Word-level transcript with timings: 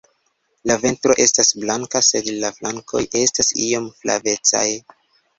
La 0.69 0.75
ventro 0.83 1.15
estas 1.25 1.51
blanka 1.65 2.01
sed 2.07 2.29
la 2.45 2.49
flankoj 2.55 3.01
estas 3.19 3.51
iom 3.67 3.85
flavecaj. 3.99 4.65